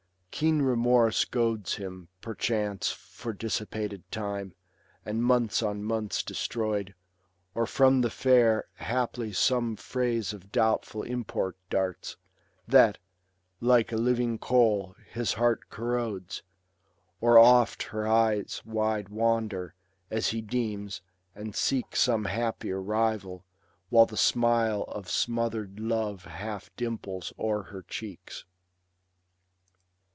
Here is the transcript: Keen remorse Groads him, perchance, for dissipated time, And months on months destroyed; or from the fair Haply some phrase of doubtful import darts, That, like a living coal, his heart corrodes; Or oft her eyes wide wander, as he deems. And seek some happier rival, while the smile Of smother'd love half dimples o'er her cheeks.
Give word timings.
Keen 0.33 0.63
remorse 0.63 1.23
Groads 1.23 1.75
him, 1.75 2.07
perchance, 2.19 2.91
for 2.91 3.31
dissipated 3.31 4.09
time, 4.11 4.55
And 5.05 5.23
months 5.23 5.61
on 5.61 5.83
months 5.83 6.23
destroyed; 6.23 6.95
or 7.53 7.67
from 7.67 8.01
the 8.01 8.09
fair 8.09 8.65
Haply 8.77 9.33
some 9.33 9.75
phrase 9.75 10.33
of 10.33 10.51
doubtful 10.51 11.03
import 11.03 11.57
darts, 11.69 12.17
That, 12.67 12.97
like 13.59 13.91
a 13.91 13.97
living 13.97 14.39
coal, 14.39 14.95
his 15.13 15.33
heart 15.33 15.69
corrodes; 15.69 16.41
Or 17.19 17.37
oft 17.37 17.83
her 17.83 18.07
eyes 18.07 18.63
wide 18.65 19.09
wander, 19.09 19.75
as 20.09 20.29
he 20.29 20.41
deems. 20.41 21.03
And 21.35 21.55
seek 21.55 21.95
some 21.95 22.25
happier 22.25 22.81
rival, 22.81 23.45
while 23.89 24.07
the 24.07 24.17
smile 24.17 24.85
Of 24.87 25.07
smother'd 25.07 25.79
love 25.79 26.23
half 26.25 26.75
dimples 26.77 27.31
o'er 27.37 27.63
her 27.63 27.83
cheeks. 27.83 28.43